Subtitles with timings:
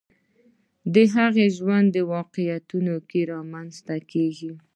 [0.93, 4.51] د هغه ژوند واقعیتونو کې رامنځته کېږي